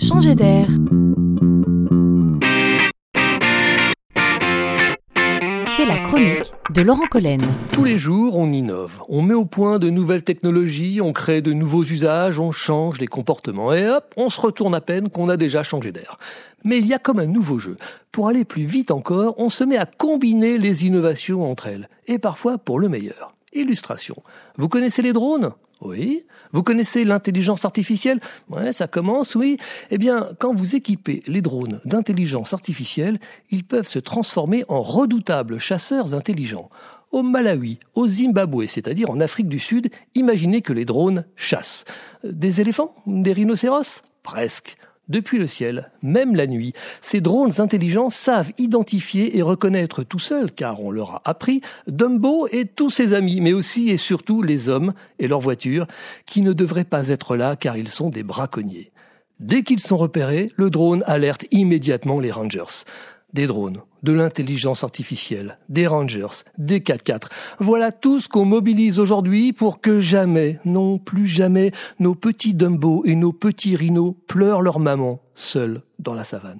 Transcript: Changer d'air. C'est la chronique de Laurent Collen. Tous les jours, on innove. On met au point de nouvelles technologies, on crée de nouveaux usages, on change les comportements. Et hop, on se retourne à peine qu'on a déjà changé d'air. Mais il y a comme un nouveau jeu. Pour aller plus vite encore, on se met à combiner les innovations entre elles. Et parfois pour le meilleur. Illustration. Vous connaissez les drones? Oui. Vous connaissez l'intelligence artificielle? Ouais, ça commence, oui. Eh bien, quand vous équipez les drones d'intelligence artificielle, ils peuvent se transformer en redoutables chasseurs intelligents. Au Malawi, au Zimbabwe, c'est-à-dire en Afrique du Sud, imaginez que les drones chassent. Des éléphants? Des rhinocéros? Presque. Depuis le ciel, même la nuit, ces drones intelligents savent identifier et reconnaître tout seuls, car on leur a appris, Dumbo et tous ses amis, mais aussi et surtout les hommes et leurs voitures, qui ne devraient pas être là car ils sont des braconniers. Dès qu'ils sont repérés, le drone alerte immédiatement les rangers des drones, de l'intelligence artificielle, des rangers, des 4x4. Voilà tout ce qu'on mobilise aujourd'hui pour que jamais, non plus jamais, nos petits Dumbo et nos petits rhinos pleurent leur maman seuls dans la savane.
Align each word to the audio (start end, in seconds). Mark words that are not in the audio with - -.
Changer 0.00 0.34
d'air. 0.34 0.66
C'est 5.76 5.84
la 5.84 5.98
chronique 5.98 6.52
de 6.74 6.80
Laurent 6.80 7.06
Collen. 7.10 7.40
Tous 7.70 7.84
les 7.84 7.98
jours, 7.98 8.36
on 8.38 8.50
innove. 8.50 8.94
On 9.10 9.20
met 9.20 9.34
au 9.34 9.44
point 9.44 9.78
de 9.78 9.90
nouvelles 9.90 10.22
technologies, 10.22 11.00
on 11.02 11.12
crée 11.12 11.42
de 11.42 11.52
nouveaux 11.52 11.84
usages, 11.84 12.40
on 12.40 12.50
change 12.50 12.98
les 12.98 13.06
comportements. 13.06 13.74
Et 13.74 13.86
hop, 13.88 14.14
on 14.16 14.30
se 14.30 14.40
retourne 14.40 14.74
à 14.74 14.80
peine 14.80 15.10
qu'on 15.10 15.28
a 15.28 15.36
déjà 15.36 15.62
changé 15.62 15.92
d'air. 15.92 16.18
Mais 16.64 16.78
il 16.78 16.86
y 16.86 16.94
a 16.94 16.98
comme 16.98 17.18
un 17.18 17.26
nouveau 17.26 17.58
jeu. 17.58 17.76
Pour 18.10 18.28
aller 18.28 18.46
plus 18.46 18.64
vite 18.64 18.90
encore, 18.90 19.34
on 19.36 19.50
se 19.50 19.64
met 19.64 19.76
à 19.76 19.84
combiner 19.84 20.56
les 20.56 20.86
innovations 20.86 21.44
entre 21.48 21.66
elles. 21.66 21.90
Et 22.06 22.18
parfois 22.18 22.56
pour 22.56 22.80
le 22.80 22.88
meilleur. 22.88 23.34
Illustration. 23.52 24.22
Vous 24.56 24.68
connaissez 24.68 25.02
les 25.02 25.12
drones? 25.12 25.52
Oui. 25.80 26.24
Vous 26.52 26.62
connaissez 26.62 27.04
l'intelligence 27.04 27.64
artificielle? 27.64 28.20
Ouais, 28.48 28.70
ça 28.72 28.86
commence, 28.86 29.34
oui. 29.34 29.56
Eh 29.90 29.98
bien, 29.98 30.28
quand 30.38 30.52
vous 30.52 30.76
équipez 30.76 31.22
les 31.26 31.40
drones 31.40 31.80
d'intelligence 31.84 32.52
artificielle, 32.52 33.18
ils 33.50 33.64
peuvent 33.64 33.88
se 33.88 33.98
transformer 33.98 34.64
en 34.68 34.82
redoutables 34.82 35.58
chasseurs 35.58 36.14
intelligents. 36.14 36.70
Au 37.12 37.22
Malawi, 37.22 37.78
au 37.94 38.06
Zimbabwe, 38.06 38.66
c'est-à-dire 38.68 39.10
en 39.10 39.20
Afrique 39.20 39.48
du 39.48 39.58
Sud, 39.58 39.90
imaginez 40.14 40.60
que 40.62 40.72
les 40.72 40.84
drones 40.84 41.24
chassent. 41.34 41.84
Des 42.22 42.60
éléphants? 42.60 42.94
Des 43.06 43.32
rhinocéros? 43.32 44.02
Presque. 44.22 44.76
Depuis 45.10 45.38
le 45.38 45.48
ciel, 45.48 45.90
même 46.02 46.36
la 46.36 46.46
nuit, 46.46 46.72
ces 47.00 47.20
drones 47.20 47.50
intelligents 47.58 48.10
savent 48.10 48.52
identifier 48.58 49.36
et 49.36 49.42
reconnaître 49.42 50.04
tout 50.04 50.20
seuls, 50.20 50.52
car 50.52 50.80
on 50.84 50.92
leur 50.92 51.16
a 51.16 51.22
appris, 51.24 51.62
Dumbo 51.88 52.46
et 52.52 52.64
tous 52.64 52.90
ses 52.90 53.12
amis, 53.12 53.40
mais 53.40 53.52
aussi 53.52 53.90
et 53.90 53.96
surtout 53.96 54.40
les 54.40 54.68
hommes 54.68 54.94
et 55.18 55.26
leurs 55.26 55.40
voitures, 55.40 55.88
qui 56.26 56.42
ne 56.42 56.52
devraient 56.52 56.84
pas 56.84 57.08
être 57.08 57.34
là 57.34 57.56
car 57.56 57.76
ils 57.76 57.88
sont 57.88 58.08
des 58.08 58.22
braconniers. 58.22 58.92
Dès 59.40 59.64
qu'ils 59.64 59.80
sont 59.80 59.96
repérés, 59.96 60.52
le 60.54 60.70
drone 60.70 61.02
alerte 61.08 61.44
immédiatement 61.50 62.20
les 62.20 62.30
rangers 62.30 62.84
des 63.32 63.46
drones, 63.46 63.82
de 64.02 64.12
l'intelligence 64.12 64.84
artificielle, 64.84 65.58
des 65.68 65.86
rangers, 65.86 66.44
des 66.58 66.80
4x4. 66.80 67.28
Voilà 67.58 67.92
tout 67.92 68.20
ce 68.20 68.28
qu'on 68.28 68.44
mobilise 68.44 68.98
aujourd'hui 68.98 69.52
pour 69.52 69.80
que 69.80 70.00
jamais, 70.00 70.58
non 70.64 70.98
plus 70.98 71.26
jamais, 71.26 71.72
nos 71.98 72.14
petits 72.14 72.54
Dumbo 72.54 73.02
et 73.04 73.14
nos 73.14 73.32
petits 73.32 73.76
rhinos 73.76 74.14
pleurent 74.26 74.62
leur 74.62 74.80
maman 74.80 75.20
seuls 75.34 75.82
dans 75.98 76.14
la 76.14 76.24
savane. 76.24 76.58